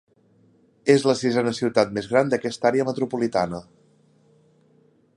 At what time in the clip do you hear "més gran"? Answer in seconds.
1.99-2.33